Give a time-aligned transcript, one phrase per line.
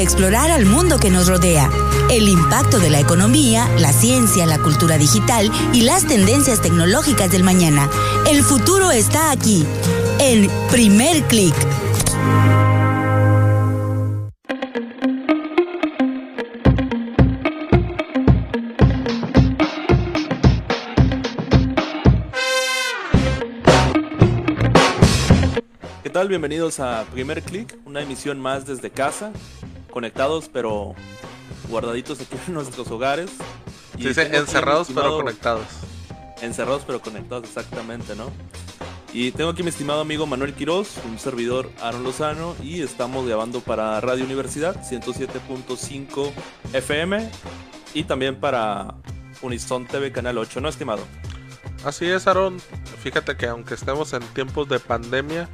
[0.00, 1.70] explorar al mundo que nos rodea,
[2.10, 7.42] el impacto de la economía, la ciencia, la cultura digital y las tendencias tecnológicas del
[7.42, 7.88] mañana.
[8.28, 9.66] El futuro está aquí,
[10.20, 11.54] en Primer Click.
[26.02, 26.28] ¿Qué tal?
[26.28, 29.30] Bienvenidos a Primer Click, una emisión más desde casa,
[29.98, 30.94] conectados pero
[31.68, 33.30] guardaditos aquí en nuestros hogares.
[33.96, 35.66] Y dice encerrados pero conectados.
[36.40, 38.30] Encerrados pero conectados, exactamente, ¿no?
[39.12, 43.58] Y tengo aquí mi estimado amigo Manuel Quiroz, un servidor Aaron Lozano, y estamos grabando
[43.58, 46.30] para Radio Universidad 107.5
[46.74, 47.28] FM
[47.94, 48.94] y también para
[49.42, 51.02] Unison TV Canal 8, ¿no, estimado?
[51.84, 52.60] Así es, Aaron.
[53.02, 55.48] Fíjate que aunque estemos en tiempos de pandemia,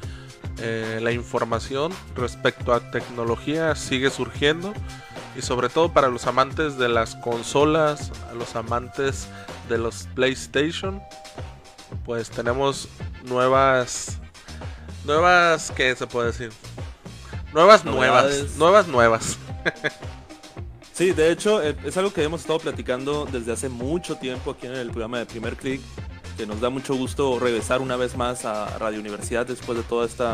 [0.58, 4.72] eh, la información respecto a tecnología sigue surgiendo
[5.36, 9.26] y sobre todo para los amantes de las consolas, a los amantes
[9.68, 11.02] de los PlayStation,
[12.04, 12.88] pues tenemos
[13.24, 14.18] nuevas,
[15.04, 16.52] nuevas, ¿qué se puede decir?
[17.52, 19.38] Nuevas, nuevas, nuevas, nuevas.
[20.92, 24.66] sí, de hecho eh, es algo que hemos estado platicando desde hace mucho tiempo aquí
[24.66, 25.80] en el programa de Primer Click
[26.36, 30.04] que nos da mucho gusto regresar una vez más a Radio Universidad después de todo
[30.04, 30.24] este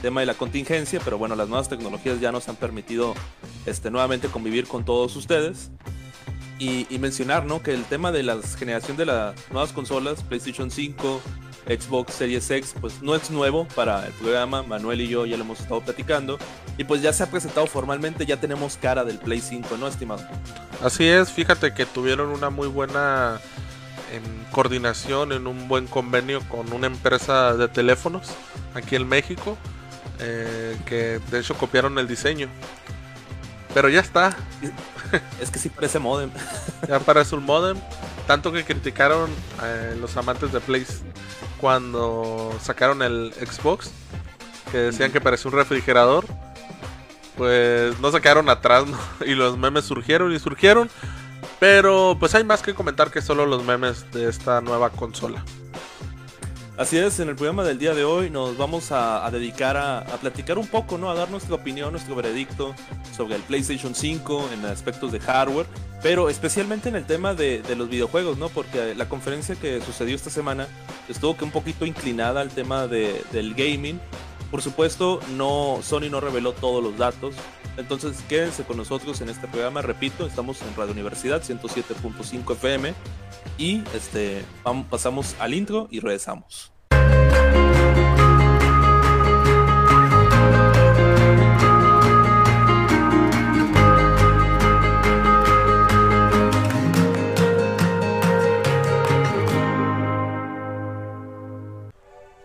[0.00, 3.14] tema de la contingencia, pero bueno, las nuevas tecnologías ya nos han permitido
[3.66, 5.70] este, nuevamente convivir con todos ustedes.
[6.58, 7.60] Y, mencionar ¿no?
[7.60, 11.20] que el tema de la generación de las nuevas consolas, PlayStation 5,
[11.66, 15.42] Xbox Series X, pues no es nuevo para el programa, Manuel y yo ya lo
[15.42, 16.38] hemos estado platicando,
[16.78, 20.24] y pues ya se ha presentado formalmente, ya tenemos cara del Play 5, ¿no, estimado?
[20.80, 23.40] Así es, fíjate que tuvieron una muy buena
[24.12, 28.28] en coordinación, en un buen convenio con una empresa de teléfonos
[28.74, 29.56] aquí en México,
[30.20, 32.48] eh, que de hecho copiaron el diseño.
[33.74, 34.36] Pero ya está.
[35.40, 36.30] Es que sí parece modem.
[36.88, 37.78] ya parece un modem.
[38.26, 39.30] Tanto que criticaron
[39.62, 40.86] eh, los amantes de Play
[41.58, 43.90] cuando sacaron el Xbox,
[44.70, 46.26] que decían que parecía un refrigerador.
[47.36, 48.84] Pues no se quedaron atrás
[49.26, 50.90] y los memes surgieron y surgieron.
[51.62, 55.44] Pero pues hay más que comentar que solo los memes de esta nueva consola.
[56.76, 60.58] Así es, en el programa del día de hoy nos vamos a, dedicar a, platicar
[60.58, 61.08] un poco, ¿no?
[61.08, 62.74] A dar nuestra opinión, nuestro veredicto
[63.16, 65.66] sobre el PlayStation 5 en aspectos de hardware,
[66.02, 68.48] pero especialmente en el tema de, los videojuegos, ¿no?
[68.48, 70.66] Porque la conferencia que sucedió esta semana
[71.08, 74.00] estuvo que un poquito inclinada al tema del gaming.
[74.50, 77.36] Por supuesto, no Sony no reveló todos los datos,
[77.76, 79.82] entonces quédense con nosotros en este programa.
[79.82, 82.94] Repito, estamos en Radio Universidad 107.5 FM
[83.58, 84.44] y este,
[84.90, 86.72] pasamos al intro y regresamos.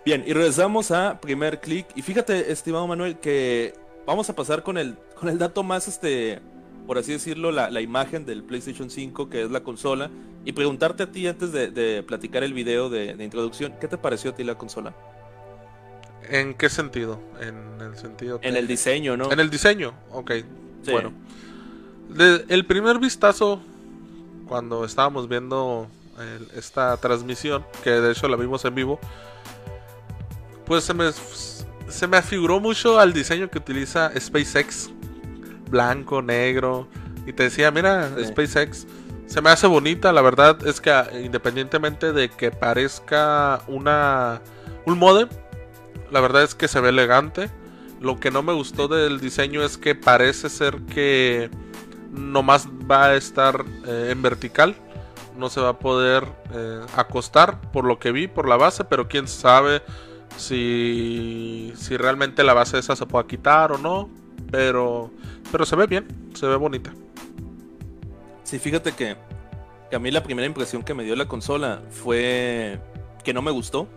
[0.07, 1.85] Bien, y regresamos a primer clic.
[1.93, 3.73] Y fíjate, estimado Manuel, que
[4.05, 6.39] vamos a pasar con el, con el dato más, este,
[6.85, 10.09] por así decirlo, la, imagen del PlayStation 5, que es la consola,
[10.45, 14.35] y preguntarte a ti antes de, platicar el video de, introducción, ¿qué te pareció a
[14.35, 14.93] ti la consola?
[16.29, 17.19] ¿En qué sentido?
[17.41, 18.39] En el sentido...
[18.41, 19.31] En el diseño, ¿no?
[19.31, 20.31] En el diseño, ok.
[20.91, 21.11] Bueno.
[22.47, 23.61] el primer vistazo,
[24.47, 25.87] cuando estábamos viendo
[26.55, 28.99] esta transmisión, que de hecho la vimos en vivo,
[30.65, 31.11] pues se me
[31.89, 34.91] se me afiguró mucho al diseño que utiliza SpaceX.
[35.69, 36.87] Blanco, negro.
[37.25, 38.87] Y te decía, mira, SpaceX.
[39.25, 44.41] Se me hace bonita, la verdad es que ah, independientemente de que parezca una
[44.85, 45.27] un modem,
[46.11, 47.49] la verdad es que se ve elegante.
[47.99, 51.49] Lo que no me gustó del diseño es que parece ser que
[52.11, 54.75] nomás va a estar eh, en vertical.
[55.37, 59.07] No se va a poder eh, acostar por lo que vi, por la base, pero
[59.07, 59.81] quién sabe
[60.37, 64.09] si, si realmente la base esa se pueda quitar o no.
[64.51, 65.11] Pero,
[65.51, 66.93] pero se ve bien, se ve bonita.
[68.43, 69.15] Sí, fíjate que,
[69.93, 72.79] a mí la primera impresión que me dio la consola fue
[73.23, 73.87] que no me gustó.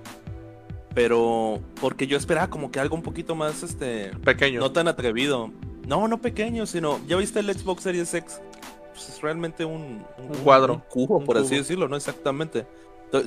[0.95, 4.59] Pero porque yo esperaba como que algo un poquito más este pequeño.
[4.59, 5.53] No tan atrevido.
[5.87, 8.41] No, no pequeño, sino ya viste el Xbox Series X.
[8.93, 11.97] Pues es realmente un, un, cuadro, un cubo, por así decirlo, ¿no?
[11.97, 12.67] Exactamente.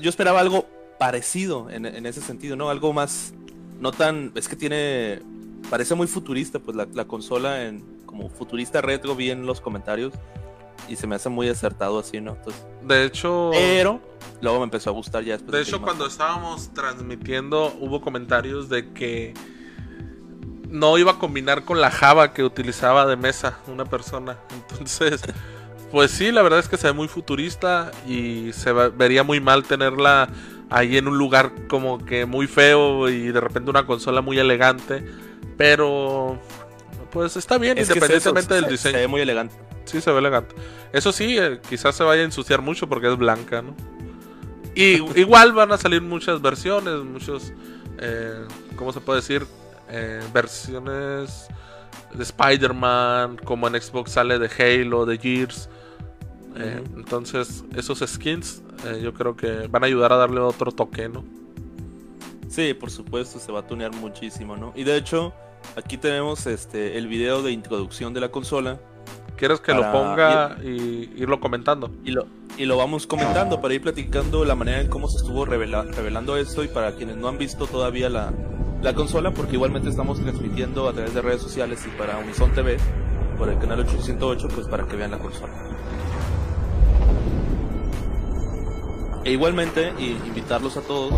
[0.02, 0.66] yo esperaba algo
[1.00, 2.69] parecido en, ese sentido, ¿no?
[2.69, 3.34] Algo más,
[3.80, 5.22] no tan, es que tiene,
[5.69, 10.13] parece muy futurista, pues la, consola en como futurista retro vi en los comentarios
[10.88, 12.33] y se me hace muy acertado así, ¿no?
[12.33, 14.01] Entonces, de hecho, pero
[14.42, 15.38] luego me empezó a gustar ya.
[15.38, 19.33] de hecho, cuando estábamos transmitiendo hubo comentarios de que
[20.74, 24.38] no iba a combinar con la Java que utilizaba de mesa una persona.
[24.69, 25.21] Entonces,
[25.92, 29.63] pues sí, la verdad es que se ve muy futurista y se vería muy mal
[29.63, 30.30] tenerla
[30.71, 35.06] ahí en un lugar como que muy feo y de repente una consola muy elegante.
[35.63, 36.38] Pero,
[37.10, 38.95] pues está bien, independientemente del diseño.
[38.95, 39.56] Se ve muy elegante.
[39.86, 40.54] Sí, se ve elegante.
[40.92, 43.74] Eso sí, eh, quizás se vaya a ensuciar mucho porque es blanca, ¿no?
[44.75, 47.54] Y igual van a salir muchas versiones, muchos,
[47.98, 48.45] eh,
[48.75, 49.48] ¿cómo se puede decir?
[49.88, 51.48] Eh, versiones
[52.13, 55.69] de Spider-Man, como en Xbox sale de Halo, de Gears.
[56.57, 58.62] Eh, entonces, esos skins
[59.01, 61.24] yo creo que van a ayudar a darle otro toque, ¿no?
[62.50, 64.74] Sí, por supuesto, se va a tunear muchísimo, ¿no?
[64.75, 65.33] Y de hecho,
[65.75, 68.80] aquí tenemos este el video de introducción de la consola
[69.36, 71.92] ¿Quieres que lo ponga y irlo comentando?
[72.06, 72.27] Y lo,
[72.57, 76.63] y lo vamos comentando para ir platicando la manera en cómo se estuvo revelando esto
[76.63, 78.31] y para quienes no han visto todavía la,
[78.81, 82.77] la consola, porque igualmente estamos transmitiendo a través de redes sociales y para Unison TV,
[83.38, 85.54] por el canal 808, pues para que vean la consola.
[89.25, 91.13] E igualmente invitarlos a todos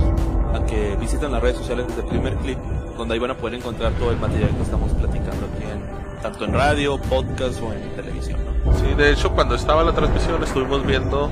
[0.53, 2.59] a que visiten las redes sociales desde el primer clip,
[2.97, 6.45] donde ahí van a poder encontrar todo el material que estamos platicando aquí en tanto
[6.45, 8.39] en radio, podcast o en televisión.
[8.79, 11.29] Sí, de hecho cuando estaba la transmisión estuvimos viendo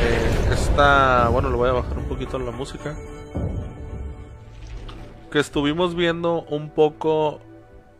[0.00, 2.96] eh, esta, bueno, le voy a bajar un poquito la música,
[5.30, 7.40] que estuvimos viendo un poco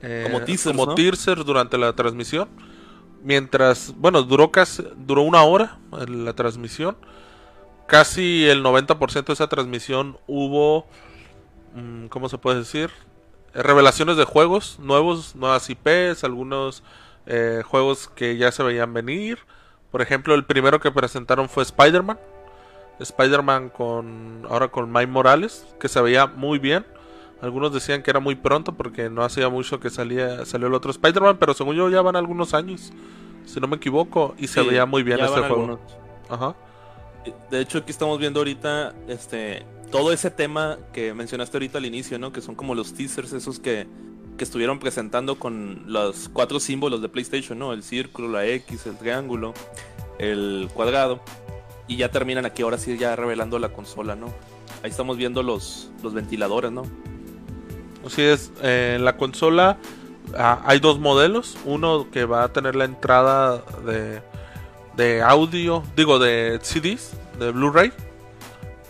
[0.02, 2.48] eh, como teasers, como durante la transmisión,
[3.22, 5.78] mientras, bueno, duró casi, duró una hora
[6.08, 6.96] la transmisión,
[7.86, 10.86] casi el 90% de esa transmisión hubo,
[12.10, 12.90] ¿cómo se puede decir?
[13.54, 16.82] revelaciones de juegos nuevos, nuevas IPs, algunos
[17.26, 19.38] eh, juegos que ya se veían venir.
[19.90, 22.18] Por ejemplo, el primero que presentaron fue Spider-Man.
[23.00, 26.86] Spider-Man con ahora con Mike Morales, que se veía muy bien.
[27.40, 30.90] Algunos decían que era muy pronto porque no hacía mucho que salía salió el otro
[30.90, 32.92] Spider-Man, pero según yo ya van algunos años,
[33.46, 35.80] si no me equivoco, y se veía muy bien este juego.
[36.28, 36.54] Ajá.
[37.50, 42.18] De hecho, aquí estamos viendo ahorita este todo ese tema que mencionaste ahorita al inicio,
[42.18, 42.32] ¿no?
[42.32, 43.86] Que son como los teasers esos que,
[44.38, 47.72] que estuvieron presentando con los cuatro símbolos de PlayStation, ¿no?
[47.72, 49.52] El círculo, la X, el triángulo,
[50.18, 51.20] el cuadrado.
[51.88, 54.26] Y ya terminan aquí ahora sí ya revelando la consola, ¿no?
[54.82, 56.84] Ahí estamos viendo los, los ventiladores, ¿no?
[58.06, 59.76] Así es, eh, la consola
[60.38, 61.58] ah, hay dos modelos.
[61.64, 64.22] Uno que va a tener la entrada de,
[64.96, 67.92] de audio, digo, de CDs, de Blu-ray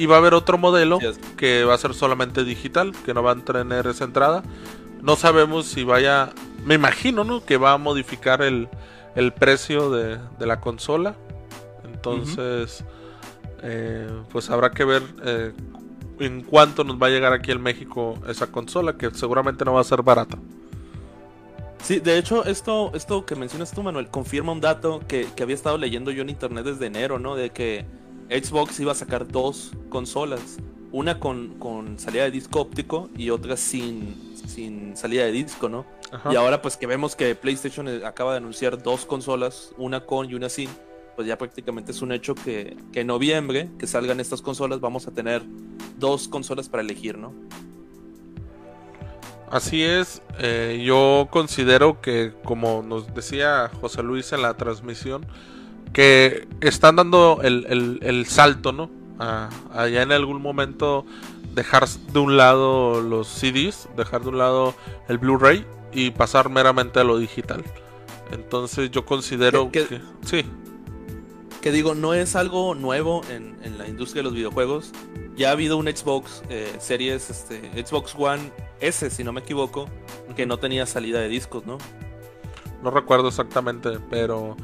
[0.01, 0.99] y va a haber otro modelo
[1.37, 4.43] que va a ser solamente digital, que no va a tener esa entrada.
[5.03, 6.31] No sabemos si vaya,
[6.65, 7.45] me imagino, ¿no?
[7.45, 8.71] Que va a modificar el,
[9.39, 11.17] precio de, la consola.
[11.85, 12.83] Entonces,
[13.63, 15.53] eh, pues habrá que ver eh,
[16.19, 19.83] en cuánto nos va a llegar aquí en México esa consola, que seguramente no va
[19.83, 20.39] a ser barata.
[21.83, 25.57] Sí, de hecho, esto, esto que mencionas tú, Manuel, confirma un dato que, que había
[25.57, 27.37] estado leyendo yo en internet desde enero, ¿no?
[27.37, 28.00] De que
[28.31, 30.59] Xbox iba a sacar dos consolas,
[30.93, 35.85] una con, con salida de disco óptico y otra sin, sin salida de disco, ¿no?
[36.31, 40.35] Y ahora pues que vemos que PlayStation acaba de anunciar dos consolas, una con y
[40.35, 40.69] una sin,
[41.15, 45.11] pues ya prácticamente es un hecho que, en noviembre que salgan estas consolas vamos a
[45.11, 45.43] tener
[45.99, 47.33] dos consolas para elegir, ¿no?
[49.51, 55.27] Así es, eh, yo considero que como nos decía José Luis en la transmisión,
[55.93, 58.91] que están dando el, salto, ¿no?
[59.19, 61.05] allá en algún momento
[61.55, 64.75] dejar de un lado los CDs, dejar de un lado
[65.09, 67.65] el Blu-ray y pasar meramente a lo digital.
[68.33, 70.45] Entonces yo considero que, sí.
[71.61, 74.93] Que digo, no es algo nuevo en, la industria de los videojuegos.
[75.37, 79.89] Ya ha habido un Xbox eh, Series, este, Xbox One S, si no me equivoco,
[80.37, 81.79] que no tenía salida de discos, ¿no?
[82.83, 84.57] No recuerdo exactamente, pero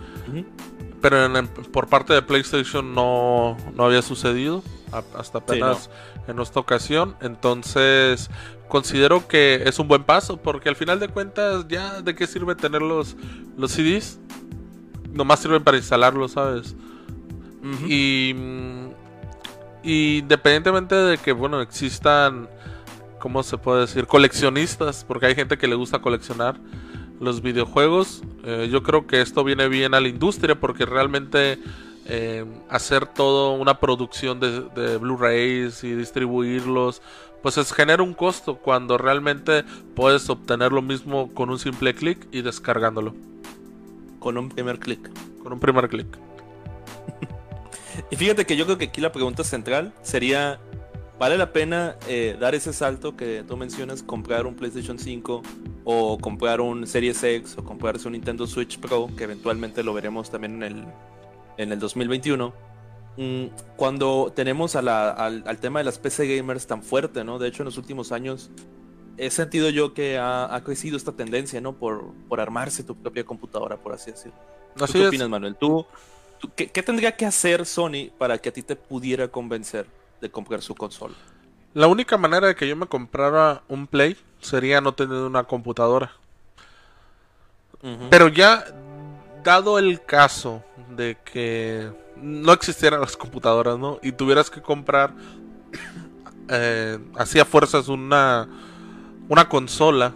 [1.01, 1.29] pero
[1.73, 4.63] por parte de PlayStation no, había sucedido
[5.15, 5.91] hasta apenas
[6.27, 7.17] en esta ocasión.
[7.21, 8.31] Entonces
[8.69, 12.55] considero que es un buen paso porque al final de cuentas ya de qué sirve
[12.55, 13.17] tener los,
[13.57, 14.19] los CDs.
[15.13, 16.75] Nomás sirven para instalarlos, ¿sabes?
[17.87, 18.35] Y
[19.83, 22.49] independientemente de que, bueno, existan,
[23.19, 24.07] ¿cómo se puede decir?
[24.07, 26.57] Coleccionistas, porque hay gente que le gusta coleccionar
[27.21, 28.23] los videojuegos.
[28.45, 31.59] Eh, yo creo que esto viene bien a la industria porque realmente
[32.09, 37.03] eh, hacer todo una producción de, Blu-rays y distribuirlos,
[37.43, 42.27] pues es genera un costo cuando realmente puedes obtener lo mismo con un simple clic
[42.31, 43.15] y descargándolo.
[44.21, 45.11] Con un primer clic.
[45.43, 46.07] Con un primer clic.
[48.11, 50.61] y fíjate que yo creo que aquí la pregunta central sería
[51.19, 55.43] vale la pena eh, dar ese salto que tú mencionas, comprar un PlayStation 5
[55.85, 60.31] o comprar un Series X o comprarse un Nintendo Switch Pro, que eventualmente lo veremos
[60.31, 60.85] también en el,
[61.59, 62.53] en el 2021.
[63.17, 63.47] Mm,
[63.77, 67.39] cuando tenemos al, al, tema de las PC gamers tan fuerte, ¿no?
[67.39, 68.51] De hecho, en los últimos años
[69.17, 71.73] he sentido yo que ha, crecido esta tendencia, ¿no?
[71.75, 74.39] Por, por armarse tu propia computadora, por así decirlo.
[74.93, 75.57] ¿Qué opinas, Manuel?
[75.57, 75.87] ¿Tú,
[76.55, 79.87] qué, tendría que hacer Sony para que a ti te pudiera convencer
[80.21, 81.15] de comprar su consola?
[81.75, 86.13] La única manera de que yo me comprara un Play sería no tener una computadora.
[88.11, 88.65] Pero ya,
[89.45, 94.01] dado el caso de que no existieran las computadoras, ¿no?
[94.03, 95.13] Y tuvieras que comprar,
[96.49, 98.49] eh, hacía fuerzas una
[99.29, 100.13] una consola,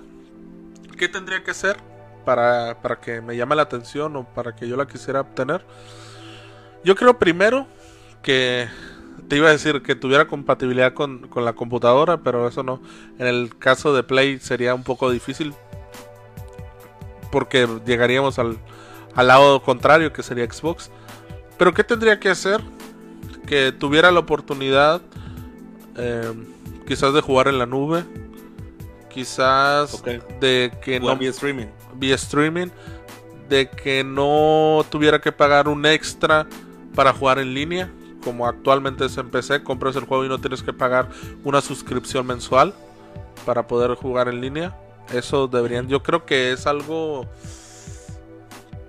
[0.97, 1.76] ¿qué tendría que ser
[2.25, 5.64] para, que me llame la atención o para que yo la quisiera obtener?
[6.85, 7.66] Yo creo primero
[8.23, 8.69] que
[9.31, 12.83] te iba a decir que tuviera compatibilidad con, la computadora, pero eso no.
[13.17, 15.55] En el caso de Play sería un poco difícil.
[17.31, 18.59] Porque llegaríamos al,
[19.15, 20.91] al lado contrario, que sería Xbox.
[21.57, 22.61] Pero ¿qué tendría que hacer?
[23.47, 25.01] Que tuviera la oportunidad
[25.97, 26.33] eh,
[26.89, 28.03] quizás de jugar en la nube
[29.11, 30.03] quizás
[30.41, 32.69] de que no vía streaming vía streaming
[33.49, 36.47] de que no tuviera que pagar un extra
[36.95, 37.91] para jugar en línea
[38.23, 41.09] como actualmente es en PC compras el juego y no tienes que pagar
[41.45, 42.75] una suscripción mensual
[43.45, 44.77] para poder jugar en línea.
[45.12, 47.27] Eso deberían yo creo que es algo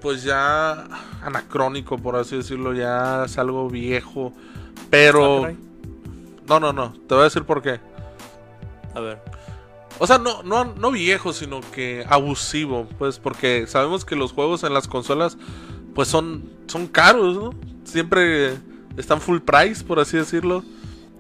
[0.01, 0.85] pues ya
[1.21, 4.33] anacrónico por así decirlo ya es algo viejo
[4.89, 5.47] pero
[6.47, 7.79] no no no te voy a decir por qué.
[8.93, 9.19] A ver.
[10.00, 14.63] O sea, no, no, no viejo, sino que abusivo, pues, porque sabemos que los juegos
[14.63, 15.38] en las consolas,
[15.93, 17.51] pues son, son caros, ¿no?
[17.83, 18.57] Siempre
[18.98, 20.63] están full price, por así decirlo.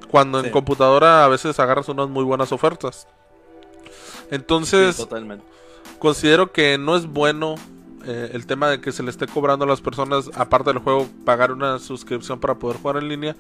[0.09, 3.07] Cuando en computadora a veces agarras unas muy buenas ofertas.
[4.29, 5.07] Entonces,
[5.99, 7.55] considero que no es bueno
[8.05, 11.07] eh, el tema de que se le esté cobrando a las personas, aparte del juego,
[11.25, 13.35] pagar una suscripción para poder jugar en línea.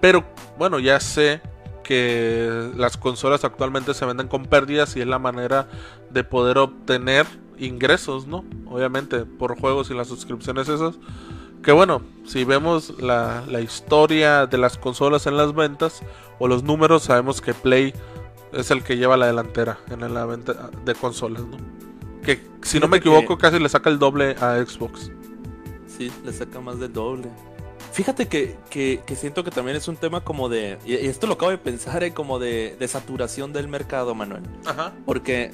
[0.00, 0.24] Pero
[0.58, 1.40] bueno, ya sé
[1.82, 5.68] que las consolas actualmente se venden con pérdidas y es la manera
[6.10, 7.26] de poder obtener
[7.58, 8.44] ingresos, ¿no?
[8.66, 10.96] Obviamente por juegos y las suscripciones esas.
[11.62, 16.02] Que bueno, si vemos la, historia de las consolas en las ventas
[16.38, 17.92] o los números, sabemos que Play
[18.52, 21.56] es el que lleva la delantera en la venta de consolas, ¿no?
[22.22, 25.10] Que si no me equivoco casi le saca el doble a Xbox.
[25.86, 27.28] Sí, le saca más del doble.
[27.96, 30.78] Fíjate que, que, siento que también es un tema como de.
[30.84, 34.42] Y esto lo acabo de pensar, eh, como de, de, saturación del mercado, Manuel.
[34.66, 34.92] Ajá.
[35.06, 35.52] Porque.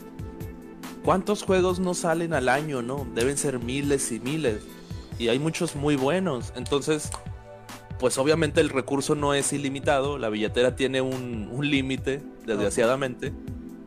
[1.04, 3.06] ¿Cuántos juegos no salen al año, no?
[3.14, 4.64] Deben ser miles y miles.
[5.18, 6.52] Y hay muchos muy buenos.
[6.56, 7.10] Entonces,
[7.98, 10.18] pues obviamente el recurso no es ilimitado.
[10.18, 13.32] La billetera tiene un, un límite, desgraciadamente.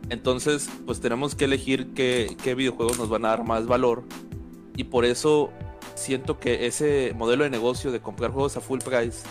[0.10, 4.03] Entonces, pues tenemos que elegir qué, qué videojuegos nos van a dar más valor.
[4.77, 5.51] Y por eso
[5.96, 9.24] siento que ese modelo de negocio de comprar juegos a full price,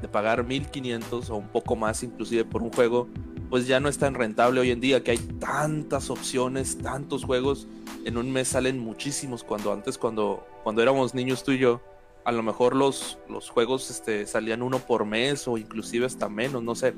[0.00, 3.08] de pagar 1500 o un poco más inclusive por un juego,
[3.50, 7.68] pues ya no es tan rentable hoy en día que hay tantas opciones, tantos juegos.
[8.04, 11.80] En un mes salen muchísimos cuando antes cuando cuando éramos niños tú y yo,
[12.24, 16.62] a lo mejor los, los juegos este, salían uno por mes o inclusive hasta menos,
[16.62, 16.94] no sé.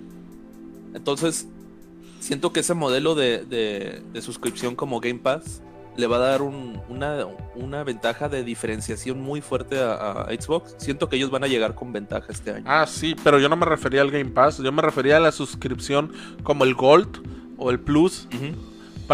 [0.94, 1.46] Entonces,
[2.20, 5.62] siento que ese modelo de, de suscripción como Game Pass
[5.96, 10.74] le va a dar una, ventaja de diferenciación muy fuerte a, Xbox.
[10.78, 12.64] Siento que ellos van a llegar con ventaja este año.
[12.66, 15.32] Ah, sí, pero yo no me refería al Game Pass, yo me refería a la
[15.32, 18.28] suscripción como el Gold o el Plus.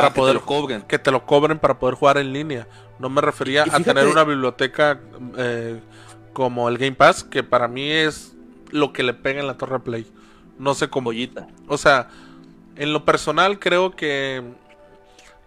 [0.03, 0.83] Para poder que te, lo cobren.
[0.83, 2.67] que te lo cobren para poder jugar en línea.
[2.99, 5.01] No me refería a tener una biblioteca
[5.37, 5.81] eh,
[6.33, 8.35] como el Game Pass, que para mí es
[8.71, 10.07] lo que le pega en la Torre Play.
[10.59, 11.11] No sé cómo.
[11.69, 12.09] O sea,
[12.77, 14.43] en lo personal creo que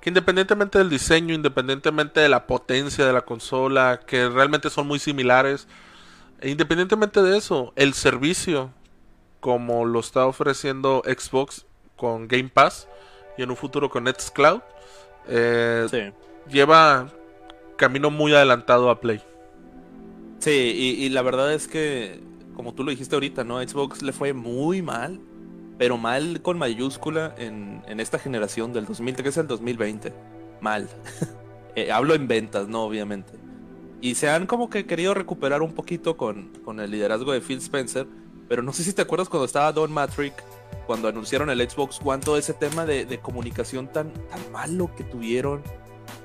[0.02, 4.98] que independientemente del diseño, independientemente de la potencia de la consola, que realmente son muy
[4.98, 5.68] similares,
[6.40, 8.72] e independientemente de eso, el servicio,
[9.40, 12.88] como lo está ofreciendo Xbox con Game Pass
[13.42, 14.62] y en un futuro con Nextcloud,
[15.28, 16.14] eh,
[16.50, 17.10] lleva
[17.76, 19.22] camino muy adelantado a Play.
[20.40, 22.22] Sí, y, y la verdad es que,
[22.56, 23.62] como tú lo dijiste ahorita, ¿no?
[23.62, 25.20] Xbox le fue muy mal
[25.82, 30.14] pero mal con mayúscula en, esta generación del 2013 al 2020.
[30.62, 30.88] Mal.
[31.74, 33.32] Eh, hablo en ventas, no, obviamente.
[34.02, 37.60] Y se han como que querido recuperar un poquito con, con el liderazgo de Phil
[37.60, 38.06] Spencer.
[38.50, 40.34] Pero no sé si te acuerdas cuando estaba Don Matrick,
[40.88, 45.62] cuando anunciaron el Xbox One, todo ese tema de, comunicación tan, tan malo que tuvieron.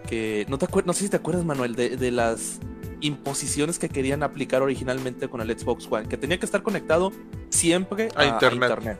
[0.09, 2.61] Que no, te no sé si te acuerdas, Manuel, de, de las
[3.01, 7.13] imposiciones que querían aplicar originalmente con el Xbox One, que tenía que estar conectado
[7.51, 8.99] siempre a, internet.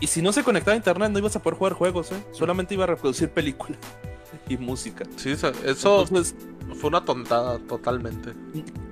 [0.00, 2.22] Y si no se conectaba a internet no ibas a poder jugar juegos, ¿eh?
[2.32, 3.78] solamente iba a reproducir películas
[4.48, 5.04] y música.
[5.16, 6.04] Sí, eso
[6.72, 8.34] fue una tontada totalmente.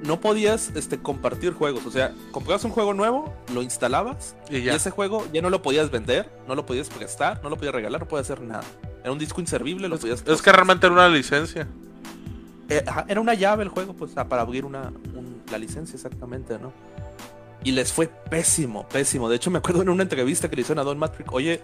[0.04, 4.90] No podías este, compartir juegos, o sea, comprabas un juego nuevo, lo instalabas y, ese
[4.90, 8.08] juego ya no lo podías vender, no lo podías prestar, no lo podías regalar, no
[8.08, 8.64] podías hacer nada.
[9.02, 10.24] Era un disco inservible, lo podías...
[10.26, 11.66] Es que realmente era una licencia.
[12.68, 14.92] Eh, era una llave el juego, pues, para abrir una,
[15.50, 16.72] la licencia exactamente, ¿no?
[17.64, 19.28] Y les fue pésimo, pésimo.
[19.28, 21.62] De hecho, me acuerdo en una entrevista que le hicieron a Don Matrix, oye,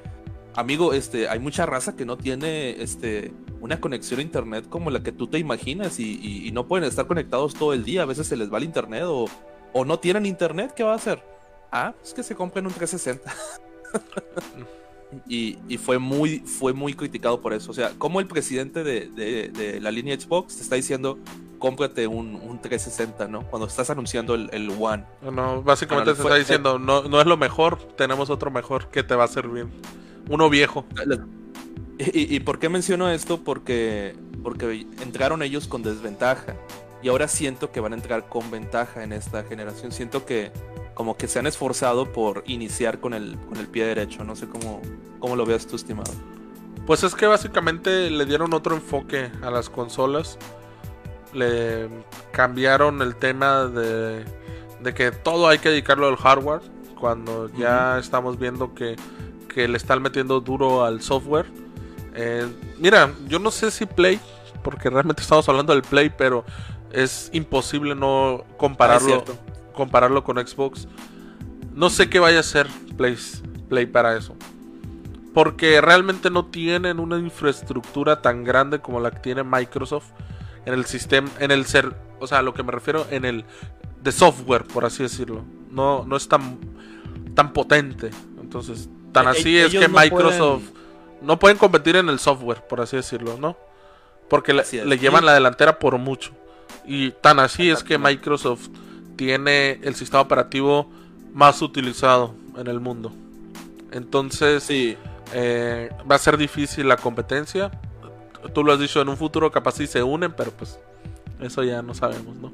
[0.59, 5.03] amigo, este, hay mucha raza que no tiene este, una conexión a internet como la
[5.03, 8.03] que tú te imaginas y, no pueden estar conectados todo el día.
[8.03, 9.27] A veces se les va el internet o,
[9.73, 10.73] o no tienen internet.
[10.75, 11.23] ¿Qué va a hacer?
[11.71, 13.33] Ah, es que se compren un 360.
[15.29, 17.71] y, y, fue, muy, fue muy criticado por eso.
[17.71, 21.19] O sea, como el presidente de, de, la línea Xbox te está diciendo,
[21.61, 23.43] cómprate un, un 360, ¿no?
[23.49, 25.05] Cuando estás anunciando el, el One.
[25.23, 29.15] No, básicamente te está diciendo, no, no es lo mejor, tenemos otro mejor que te
[29.15, 29.69] va a servir.
[30.29, 30.85] Uno viejo.
[31.99, 33.43] ¿Y, y por qué menciono esto?
[33.43, 36.55] Porque, porque entraron ellos con desventaja.
[37.03, 39.93] Y ahora siento que van a entrar con ventaja en esta generación.
[39.93, 40.51] Siento que
[40.95, 44.25] como que se han esforzado por iniciar con el, con el pie derecho.
[44.25, 44.83] No sé cómo,
[45.21, 46.13] cómo lo veas tú, estimado.
[46.87, 50.39] Pues es que básicamente le dieron otro enfoque a las consolas.
[51.33, 51.89] Le
[52.33, 54.25] cambiaron el tema de,
[54.83, 56.63] de que todo hay que dedicarlo al hardware.
[56.99, 58.97] Cuando ya estamos viendo que
[59.59, 61.47] que le están metiendo duro al software.
[62.15, 62.47] Eh,
[62.79, 64.21] mira, yo no sé si Play,
[64.63, 66.45] porque realmente estamos hablando del Play, pero
[66.93, 69.25] es imposible no compararlo,
[69.75, 70.87] compararlo con Xbox.
[71.75, 73.17] No sé qué vaya a ser Play,
[73.69, 74.37] Play para eso.
[75.35, 80.07] Porque realmente no tienen una infraestructura tan grande como la que tiene Microsoft
[80.67, 83.45] en el sistema, en el ser, o sea, lo que me refiero en el
[84.05, 85.43] de software, por así decirlo.
[85.69, 86.61] No, no es tan,
[87.35, 88.11] tan potente.
[88.41, 88.89] Entonces,
[89.23, 90.63] Tan e- así es que Microsoft
[91.21, 93.57] no pueden competir en el software, por así decirlo, ¿no?
[94.29, 96.33] Porque le, llevan la delantera por mucho.
[96.87, 98.69] Y tan así es que Microsoft
[99.17, 100.91] tiene el sistema operativo
[101.33, 103.13] más utilizado en el mundo.
[103.93, 104.97] Entonces, sí.
[105.35, 107.71] Eh, va a ser difícil la competencia.
[108.55, 110.79] Tú lo has dicho, en un futuro capaz sí se unen, pero pues
[111.41, 112.53] eso ya no sabemos, ¿no?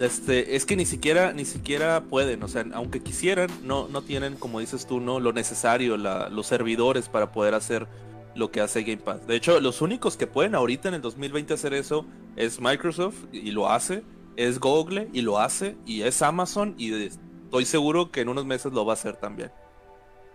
[0.00, 4.34] Este, es que ni siquiera, ni siquiera pueden, o sea, aunque quisieran, no, no tienen,
[4.34, 7.86] como dices tú, no lo necesario, los servidores para poder hacer
[8.34, 9.26] lo que hace Game Pass.
[9.26, 13.50] De hecho, los únicos que pueden ahorita en el 2020 hacer eso es Microsoft y
[13.50, 14.02] lo hace,
[14.36, 18.72] es Google y lo hace, y es Amazon y estoy seguro que en unos meses
[18.72, 19.52] lo va a hacer también.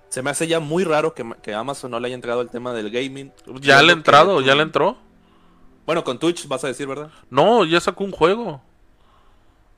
[0.10, 2.72] Se me hace ya muy raro que, que Amazon no le haya entrado el tema
[2.72, 3.32] del gaming.
[3.62, 4.98] Ya le ha entrado, ya le entró.
[5.88, 7.10] Bueno, con Twitch vas a decir, ¿verdad?
[7.32, 8.62] No, ya sacó un juego.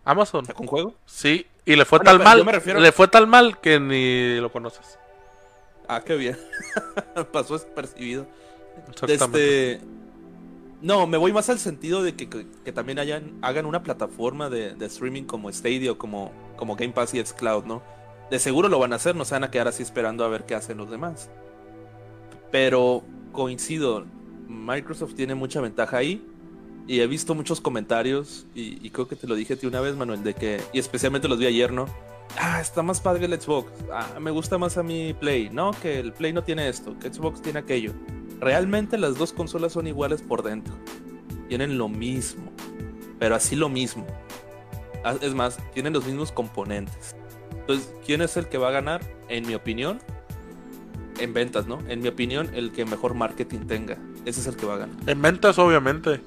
[0.08, 0.46] Amazon.
[0.46, 0.94] ¿Sacó un juego?
[1.06, 2.46] Sí, y le fue tal mal.
[2.64, 4.98] Le fue tal mal que ni lo conoces.
[5.88, 6.38] Ah, qué bien.
[7.34, 8.26] Pasó despercibido.
[9.06, 9.82] Este.
[10.82, 15.24] No, me voy más al sentido de que, también hayan, hagan una plataforma de, streaming
[15.24, 17.82] como Stadia como, como Game Pass y Xcloud, ¿no?
[18.30, 20.46] De seguro lo van a hacer, no se van a quedar así esperando a ver
[20.46, 21.30] qué hacen los demás.
[22.52, 24.06] Pero coincido,
[24.48, 26.24] Microsoft tiene mucha ventaja ahí
[26.88, 29.96] y he visto muchos comentarios, y, creo que te lo dije a ti una vez,
[29.96, 31.86] Manuel, de que, y especialmente los vi ayer, ¿no?
[32.40, 33.72] Ah, está más padre el Xbox.
[33.92, 35.50] Ah, me gusta más a mi Play.
[35.50, 37.94] No, que el Play no tiene esto, que Xbox tiene aquello.
[38.40, 40.74] Realmente las dos consolas son iguales por dentro.
[41.50, 42.52] Tienen lo mismo,
[43.20, 44.06] pero así lo mismo.
[45.04, 47.16] Ah, es más, tienen los mismos componentes.
[47.52, 49.02] Entonces, ¿quién es el que va a ganar?
[49.30, 50.00] En mi opinión,
[51.20, 51.80] en ventas, ¿no?
[51.90, 53.98] En mi opinión, el que mejor marketing tenga.
[54.26, 54.96] Ese es el que va a ganar.
[55.06, 56.22] En ventas, obviamente.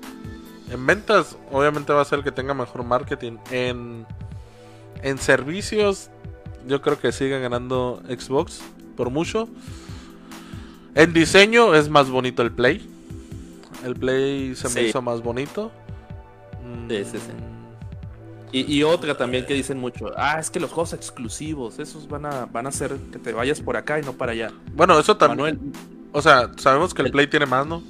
[0.71, 3.39] En ventas, obviamente va a ser el que tenga mejor marketing.
[3.51, 4.07] En,
[5.03, 6.11] en servicios,
[6.67, 8.61] yo creo que sigue ganando Xbox
[8.97, 9.49] por mucho.
[10.95, 12.89] En diseño es más bonito el Play.
[13.85, 15.73] El Play se me hizo más bonito.
[16.89, 17.33] Sí, sí, sí.
[18.53, 22.27] Y, y, otra también que dicen mucho, ah, es que los juegos exclusivos, esos van
[22.27, 24.51] a, van a hacer que te vayas por acá y no para allá.
[24.75, 25.73] Bueno, eso también.
[26.13, 27.81] O sea, sabemos que el Play tiene más, ¿no?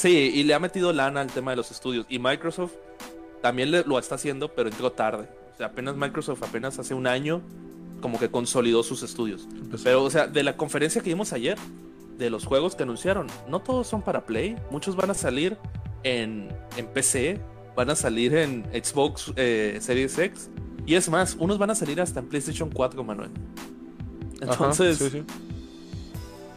[0.00, 2.06] Sí, y le ha metido lana al tema de los estudios.
[2.08, 2.72] Y Microsoft
[3.42, 5.28] también lo está haciendo, pero entró tarde.
[5.52, 7.42] O sea, apenas Microsoft, apenas hace un año,
[8.00, 9.46] como que consolidó sus estudios.
[9.68, 11.58] Pues pero, o sea, de la conferencia que vimos ayer,
[12.16, 14.56] de los juegos que anunciaron, no todos son para Play.
[14.70, 15.58] Muchos van a salir
[16.02, 17.38] en, en PC,
[17.76, 20.48] van a salir en Xbox eh, Series X.
[20.86, 23.32] Y es más, unos van a salir hasta en PlayStation 4, Manuel.
[24.40, 24.98] Entonces,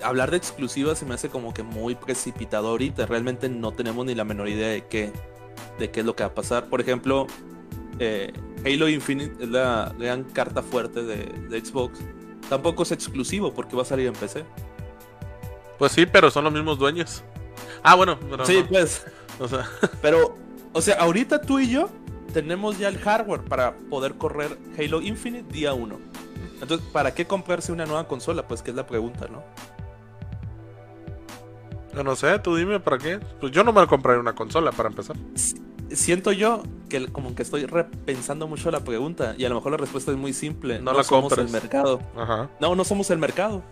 [0.03, 3.05] hablar de exclusivas se me hace como que muy precipitado ahorita.
[3.05, 5.11] Realmente no tenemos ni la menor idea de qué,
[5.79, 6.69] de qué es lo que va a pasar.
[6.69, 7.27] Por ejemplo,
[7.99, 8.31] eh,
[8.65, 11.99] Halo Infinite es la gran carta fuerte de, Xbox.
[12.49, 14.45] Tampoco es exclusivo porque va a salir en PC.
[15.77, 17.23] Pues sí, pero son los mismos dueños.
[17.81, 19.05] Ah, bueno, pero sí, pues.
[19.39, 19.67] O sea.
[20.01, 20.37] Pero,
[20.73, 21.89] o sea, ahorita tú y yo
[22.33, 25.99] tenemos ya el hardware para poder correr Halo Infinite día 1.
[26.61, 28.47] Entonces, ¿para qué comprarse una nueva consola?
[28.47, 29.43] Pues que es la pregunta, ¿no?
[31.95, 33.19] Yo no sé, tú dime para qué.
[33.39, 35.15] Pues yo no me compraré una consola para empezar
[35.95, 39.77] siento yo que como que estoy repensando mucho la pregunta y a lo mejor la
[39.77, 40.79] respuesta es muy simple.
[40.79, 42.01] No, la somos el mercado.
[42.60, 43.63] No, no somos el mercado.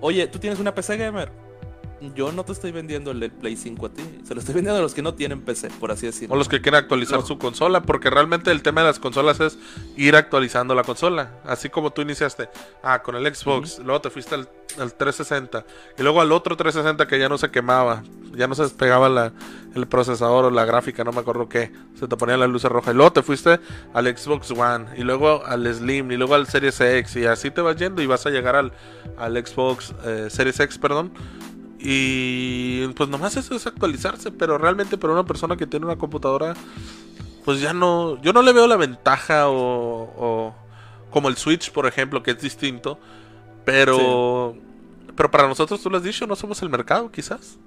[0.00, 1.30] Oye, ¿tú tienes una PC gamer?
[2.14, 4.02] Yo no te estoy vendiendo el Play 5 a ti.
[4.24, 6.34] Se lo estoy vendiendo a los que no tienen PC, por así decirlo.
[6.34, 9.58] O los que quieren actualizar su consola, porque realmente el tema de las consolas es
[9.96, 11.32] ir actualizando la consola.
[11.44, 12.48] Así como tú iniciaste,
[12.82, 15.64] ah, con el Xbox, luego te fuiste al, 360,
[15.98, 19.32] y luego al otro 360 que ya no se quemaba, ya no se despegaba la,
[19.74, 22.92] el procesador o la gráfica, no me acuerdo qué, se te ponía la luz roja.
[22.92, 23.58] Y luego te fuiste
[23.92, 27.60] al Xbox One, y luego al Slim, y luego al Series X, y así te
[27.60, 28.72] vas yendo y vas a llegar al,
[29.16, 31.10] al Xbox eh, Series X, perdón
[31.78, 36.54] y pues nomás eso es actualizarse, pero realmente para una persona que tiene una computadora,
[37.44, 40.54] pues ya no, yo no le veo la ventaja o,
[41.10, 42.98] como el Switch, por ejemplo, que es distinto,
[43.64, 44.56] pero,
[45.16, 47.58] pero para nosotros, tú lo has dicho, no somos el mercado, quizás.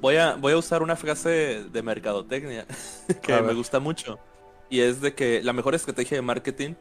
[0.00, 2.66] Voy a, voy a usar una frase de mercadotecnia
[3.22, 4.20] que me gusta mucho,
[4.70, 6.74] y es de que la mejor estrategia de marketing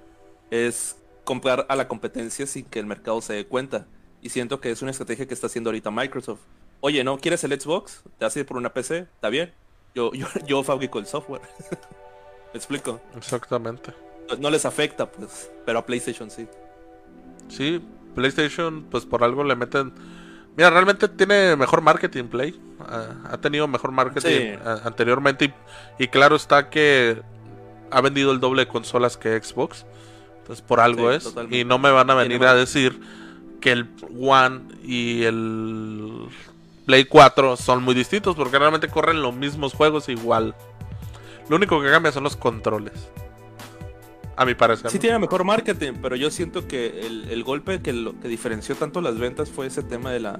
[0.51, 3.87] es comprar a la competencia sin que el mercado se dé cuenta.
[4.25, 6.39] Y siento que es una estrategia que está haciendo ahorita Microsoft.
[6.79, 8.01] Oye, ¿no quieres el Xbox?
[8.17, 9.01] ¿Te hace por una PC?
[9.01, 9.53] Está bien.
[9.93, 11.43] Yo, yo, yo fabrico el software.
[12.51, 12.99] ¿Me explico?
[13.15, 13.93] Exactamente.
[14.39, 15.51] No, les afecta, pues.
[15.63, 16.47] Pero a PlayStation sí.
[17.49, 17.79] Sí,
[18.15, 19.93] PlayStation, pues por algo le meten.
[20.57, 22.59] Mira, realmente tiene mejor marketing Play.
[22.79, 25.53] ha tenido mejor marketing anteriormente.
[25.99, 27.21] Y, claro está que
[27.91, 29.85] ha vendido el doble de consolas que Xbox.
[30.39, 31.31] Entonces por algo es.
[31.51, 32.99] Y no me van a venir a decir
[33.65, 33.89] que el
[34.21, 36.27] One y el
[36.85, 40.55] Play 4 son muy distintos porque realmente corren los mismos juegos igual.
[41.49, 42.93] Lo único que cambia son los controles.
[44.35, 44.91] A mi parecer.
[44.91, 49.01] Sí tiene mejor marketing, pero yo siento que el, golpe que, lo, que diferenció tanto
[49.01, 50.39] las ventas fue ese tema de la,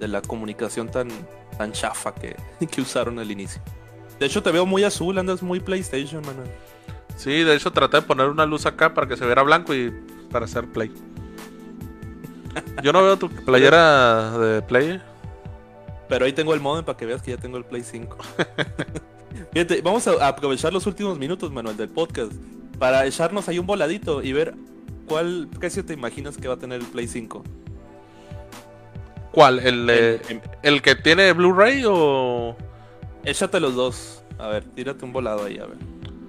[0.00, 1.10] de la comunicación tan,
[1.56, 2.34] tan chafa que,
[2.66, 3.62] que usaron al inicio.
[4.18, 6.50] De hecho te veo muy azul, andas muy PlayStation, Manuel.
[7.14, 9.94] Sí, de hecho traté de poner una luz acá para que se viera blanco y
[10.32, 10.92] para hacer play.
[12.82, 15.00] Yo no veo tu playera de Play.
[16.08, 18.16] Pero ahí tengo el modem para que veas que ya tengo el Play 5.
[19.52, 22.32] Fíjate, vamos a aprovechar los últimos minutos, Manuel, del podcast.
[22.78, 24.54] Para echarnos ahí un voladito y ver
[25.06, 27.44] cuál precio te imaginas que va a tener el Play 5.
[29.32, 29.58] ¿Cuál?
[29.60, 30.20] ¿El,
[30.62, 32.56] ¿el que tiene Blu-ray o...?
[33.24, 34.22] Échate los dos.
[34.38, 35.76] A ver, tírate un volado ahí, a ver.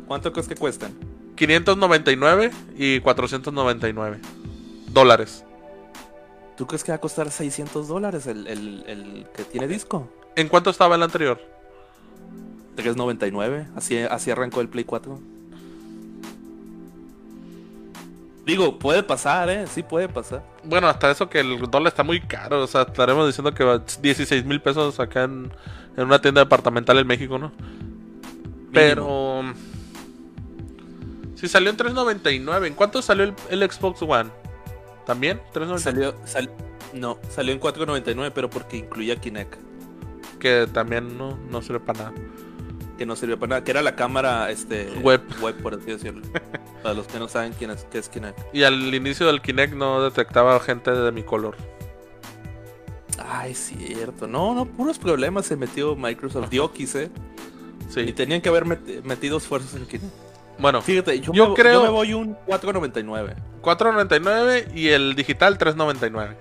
[0.08, 0.94] ¿Cuánto crees que cuestan?
[1.36, 4.20] 599 y 499
[4.92, 5.46] dólares.
[6.60, 10.10] ¿Tú crees que va a costar 600 dólares el, que tiene disco?
[10.36, 11.40] ¿En cuánto estaba el anterior?
[12.76, 13.68] 399.
[13.78, 15.18] Así, así arrancó el Play 4.
[18.46, 19.68] Digo, puede pasar, ¿eh?
[19.68, 20.44] Sí puede pasar.
[20.66, 22.64] Bueno, hasta eso que el dólar está muy caro.
[22.64, 25.50] O sea, estaremos diciendo que va 16 mil pesos acá en,
[25.96, 27.54] una tienda departamental en México, ¿no?
[28.74, 29.44] Pero...
[31.36, 34.30] Si salió en 3.99, ¿en cuánto salió el Xbox One?
[35.10, 35.42] ¿También?
[35.78, 36.14] Salió,
[36.94, 39.56] no, salió en 4.99, pero porque incluía Kinect.
[40.40, 42.14] Que también no, no sirve para nada.
[42.96, 46.22] Que no sirvió para nada, que era la cámara este web, web por así decirlo.
[46.84, 48.38] para los que no saben quién es, qué es Kinect.
[48.54, 51.56] Y al inicio del Kinect no detectaba gente de mi color.
[53.18, 54.28] Ay, cierto.
[54.28, 56.52] No, no, puros problemas se metió Microsoft.
[56.52, 57.10] Dio quise.
[57.90, 58.02] Sí.
[58.02, 58.66] Y tenían que haber
[59.04, 60.29] metido esfuerzos en Kinect.
[60.60, 61.74] Bueno, fíjate, yo, creo.
[61.74, 63.36] Yo me voy un 4.99.
[63.62, 66.36] 4.99 y el digital 3.99.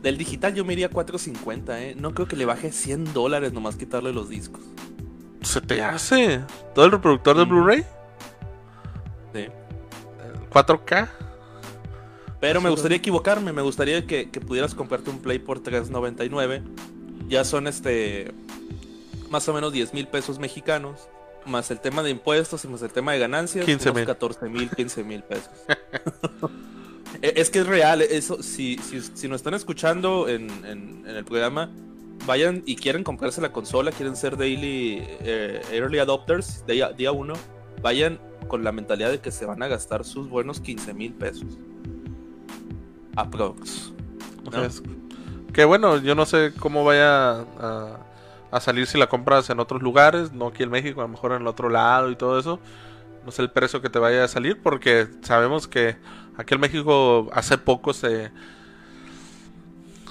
[0.00, 1.94] Del digital yo me iría 4.50, ¿eh?
[1.98, 4.62] No creo que le baje 100 dólares nomás quitarle los discos.
[5.42, 6.40] ¿Se te hace?
[6.74, 7.84] ¿Todo el reproductor de Blu-ray?
[9.34, 9.46] Sí.
[10.50, 11.08] 4K.
[12.40, 16.62] Pero me gustaría equivocarme, me gustaría que, que pudieras comprarte un Play por 3.99.
[17.28, 18.32] Ya son este
[19.30, 21.08] más o menos 10 mil pesos mexicanos
[21.46, 24.06] más el tema de impuestos y más el tema de ganancias, 15 mil.
[24.06, 25.50] 14 mil, 15 mil pesos.
[27.22, 31.24] E, es que es real, eso, si, si, si nos están escuchando en, en, el
[31.24, 31.70] programa,
[32.26, 37.32] vayan y quieren comprarse la consola, quieren ser daily eh, early adopters, día, día uno,
[37.80, 41.58] vayan con la mentalidad de que se van a gastar sus buenos 15 mil pesos.
[43.16, 43.92] Aprox.
[45.52, 48.05] Que bueno, yo no sé cómo vaya a
[48.50, 51.32] a salir si la compras en otros lugares, no aquí en México, a lo mejor
[51.32, 52.60] en el otro lado y todo eso.
[53.24, 55.96] No sé el precio que te vaya a salir porque sabemos que
[56.36, 58.30] aquí en México hace poco se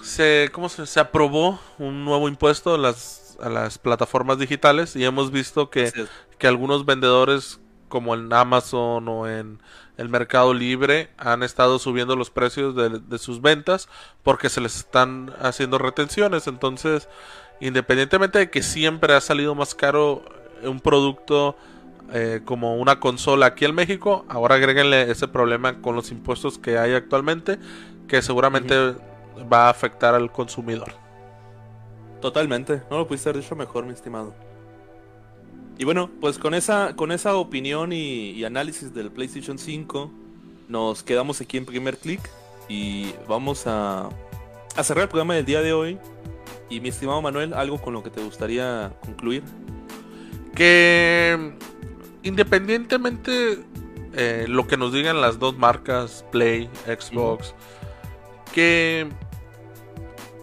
[0.05, 5.03] se cómo se, se aprobó un nuevo impuesto a las, a las plataformas digitales y
[5.03, 5.91] hemos visto que,
[6.37, 9.59] que algunos vendedores como en Amazon o en
[9.97, 13.89] el Mercado Libre han estado subiendo los precios de, de, sus ventas
[14.23, 16.47] porque se les están haciendo retenciones.
[16.47, 17.07] Entonces,
[17.59, 20.23] independientemente de que siempre ha salido más caro
[20.63, 21.55] un producto
[22.13, 26.77] eh, como una consola aquí en México, ahora agréguenle ese problema con los impuestos que
[26.77, 27.57] hay actualmente,
[28.07, 28.75] que seguramente
[29.51, 30.93] va a afectar al consumidor.
[32.21, 34.33] Totalmente, no lo pudiste haber dicho mejor, mi estimado.
[35.77, 40.11] Y bueno, pues con esa, con esa opinión y, análisis del PlayStation 5,
[40.69, 42.21] nos quedamos aquí en primer clic
[42.69, 44.09] y vamos a,
[44.75, 45.97] a cerrar el programa del día de hoy.
[46.69, 49.43] Y mi estimado Manuel, algo con lo que te gustaría concluir.
[50.55, 51.53] Que
[52.23, 53.59] independientemente
[54.13, 57.53] eh, lo que nos digan las dos marcas, Play, Xbox,
[58.53, 59.09] que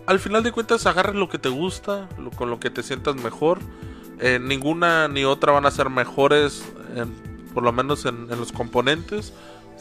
[0.07, 3.61] al final de cuentas agarres lo que te gusta, con lo que te sientas mejor.
[4.21, 6.63] Eh, ninguna ni otra van a ser mejores,
[7.55, 9.33] por lo menos en, los componentes,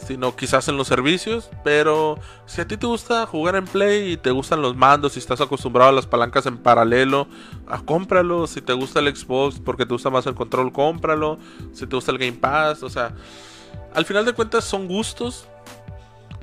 [0.06, 1.50] sino quizás en los servicios.
[1.64, 5.18] Pero si a ti te gusta jugar en Play y te gustan los mandos, y
[5.18, 7.26] estás acostumbrado a las palancas en paralelo,
[7.66, 8.46] ah, cómpralo.
[8.46, 11.38] Si te gusta el Xbox porque te gusta más el control, cómpralo.
[11.72, 13.14] Si te gusta el Game Pass, o sea,
[13.94, 15.46] al final de cuentas son gustos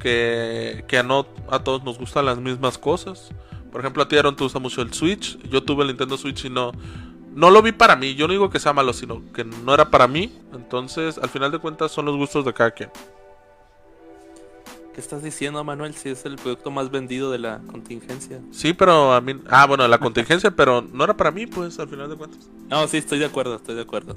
[0.01, 3.29] que, que a todos nos gustan las mismas cosas.
[3.71, 5.37] Por ejemplo, a ti Aaron te gusta mucho el Switch.
[5.49, 6.71] Yo tuve el Nintendo Switch y no,
[7.35, 8.15] no lo vi para mí.
[8.15, 10.33] Yo no digo que sea malo, sino que no era para mí.
[10.53, 12.89] Entonces, al final de cuentas, son los gustos de cada quien.
[14.99, 15.93] ¿Qué estás diciendo, Manuel?
[15.93, 18.41] Si es el producto más vendido de la contingencia.
[18.51, 19.33] Sí, pero a mí.
[19.47, 22.49] Ah, bueno, la contingencia, pero no era para mí, pues, al final de cuentas.
[22.67, 24.13] No, sí, estoy de acuerdo, estoy de acuerdo.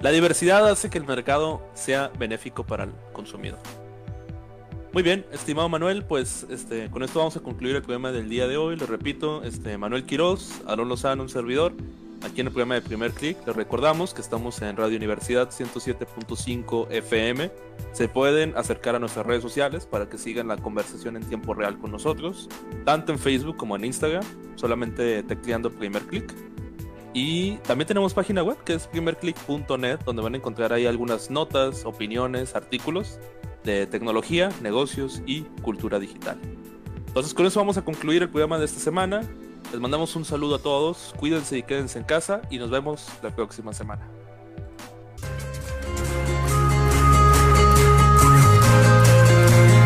[0.00, 3.60] La diversidad hace que el mercado sea benéfico para el consumidor.
[4.92, 8.48] Muy bien, estimado Manuel, pues este, con esto vamos a concluir el programa del día
[8.48, 8.74] de hoy.
[8.74, 11.72] Lo repito, este, Manuel Quiroz, Aaron Lozano, un servidor.
[12.22, 16.90] Aquí en el programa de Primer Click, les recordamos que estamos en Radio Universidad 107.5
[16.90, 17.50] FM.
[17.92, 21.78] Se pueden acercar a nuestras redes sociales para que sigan la conversación en tiempo real
[21.78, 22.48] con nosotros,
[22.84, 24.24] tanto en Facebook como en Instagram,
[24.56, 26.34] solamente tecleando Primer Click.
[27.12, 31.86] Y también tenemos página web que es primerclick.net, donde van a encontrar ahí algunas notas,
[31.86, 33.18] opiniones, artículos
[33.64, 36.38] de tecnología, negocios y cultura digital.
[37.06, 39.22] Entonces con eso vamos a concluir el programa de esta semana.
[39.72, 43.34] Les mandamos un saludo a todos, cuídense y quédense en casa y nos vemos la
[43.34, 44.08] próxima semana.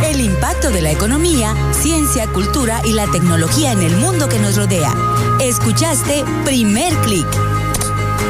[0.04, 4.56] El impacto de la economía, ciencia, cultura y la tecnología en el mundo que nos
[4.56, 4.92] rodea.
[5.40, 7.28] Escuchaste Primer Click.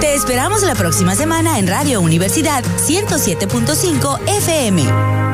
[0.01, 5.30] Te esperamos la próxima semana en Radio Universidad 107.5 FM.